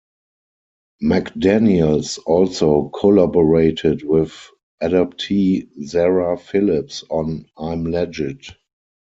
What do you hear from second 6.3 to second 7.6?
Philips on